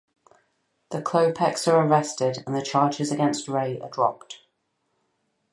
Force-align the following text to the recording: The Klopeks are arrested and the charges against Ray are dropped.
The 0.89 0.99
Klopeks 0.99 1.71
are 1.71 1.85
arrested 1.85 2.43
and 2.47 2.55
the 2.55 2.63
charges 2.63 3.11
against 3.11 3.47
Ray 3.47 3.79
are 3.81 3.87
dropped. 3.89 4.39